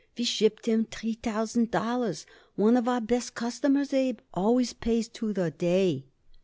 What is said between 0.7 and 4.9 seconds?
three thousand dollars. One of our best customers, Abe. Always